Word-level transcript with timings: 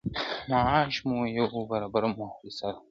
معاش 0.51 0.95
مو 1.07 1.17
یو 1.37 1.45
برابره 1.71 2.07
مو 2.15 2.25
حِصه 2.39 2.67
ده, 2.73 2.79